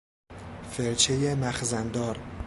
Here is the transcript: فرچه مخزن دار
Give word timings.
فرچه 0.71 1.35
مخزن 1.35 1.91
دار 1.91 2.19